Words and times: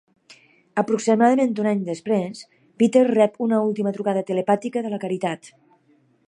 Aproximadament 0.81 1.51
un 1.63 1.69
any 1.71 1.83
després, 1.89 2.41
Peter 2.83 3.03
rep 3.11 3.37
una 3.49 3.61
última 3.67 3.93
trucada 3.99 4.25
telepàtica 4.31 4.85
de 4.87 4.93
la 4.95 5.01
caritat. 5.05 5.53